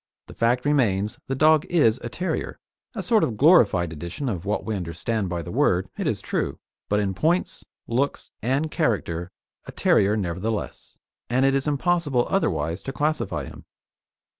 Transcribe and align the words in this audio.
The 0.25 0.33
fact 0.33 0.65
remains 0.65 1.19
the 1.27 1.35
dog 1.35 1.63
is 1.65 1.99
a 1.99 2.09
terrier 2.09 2.57
a 2.95 3.03
sort 3.03 3.23
of 3.23 3.37
glorified 3.37 3.93
edition 3.93 4.29
of 4.29 4.45
what 4.45 4.65
we 4.65 4.75
understand 4.75 5.29
by 5.29 5.43
the 5.43 5.51
word, 5.51 5.89
it 5.95 6.07
is 6.07 6.21
true, 6.21 6.57
but 6.89 6.99
in 6.99 7.13
points, 7.13 7.63
looks, 7.85 8.31
and 8.41 8.71
character, 8.71 9.29
a 9.65 9.71
terrier 9.71 10.17
nevertheless, 10.17 10.97
and 11.29 11.45
it 11.45 11.53
is 11.53 11.67
impossible 11.67 12.25
otherwise 12.31 12.81
to 12.81 12.91
classify 12.91 13.45
him. 13.45 13.63